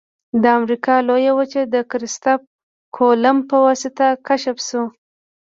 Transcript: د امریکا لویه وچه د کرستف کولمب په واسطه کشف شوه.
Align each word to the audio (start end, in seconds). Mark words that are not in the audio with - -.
د 0.41 0.43
امریکا 0.59 0.95
لویه 1.07 1.33
وچه 1.39 1.61
د 1.73 1.75
کرستف 1.91 2.39
کولمب 2.95 3.41
په 3.49 3.57
واسطه 3.65 4.05
کشف 4.27 4.57
شوه. 4.67 4.85